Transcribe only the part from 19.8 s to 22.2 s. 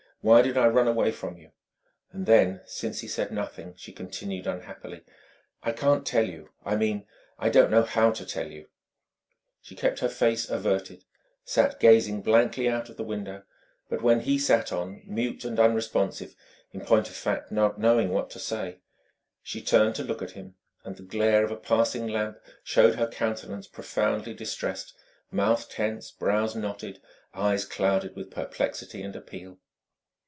to look at him, and the glare of a passing